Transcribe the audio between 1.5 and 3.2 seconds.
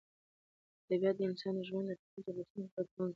ژوند د ټولو ضرورتونو پوره کوونکی دی.